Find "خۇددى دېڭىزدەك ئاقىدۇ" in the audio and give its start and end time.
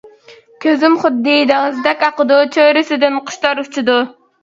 1.03-2.43